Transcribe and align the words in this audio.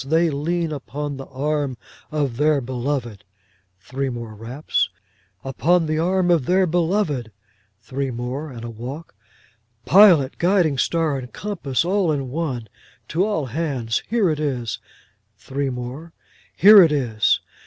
—They 0.03 0.31
lean 0.31 0.71
upon 0.71 1.17
the 1.17 1.27
arm 1.27 1.77
of 2.11 2.37
their 2.37 2.59
Beloved'—three 2.59 4.09
more 4.09 4.33
raps: 4.33 4.89
'upon 5.43 5.85
the 5.85 5.99
arm 5.99 6.31
of 6.31 6.47
their 6.47 6.65
Beloved'—three 6.65 8.09
more, 8.09 8.49
and 8.49 8.63
a 8.63 8.69
walk: 8.71 9.13
'Pilot, 9.85 10.39
guiding 10.39 10.79
star, 10.79 11.19
and 11.19 11.31
compass, 11.31 11.85
all 11.85 12.11
in 12.11 12.31
one, 12.31 12.67
to 13.09 13.23
all 13.23 13.45
hands—here 13.45 14.31
it 14.31 14.39
is'—three 14.39 15.69
more: 15.69 16.13
'Here 16.57 16.81
it 16.81 16.91
is. 16.91 17.39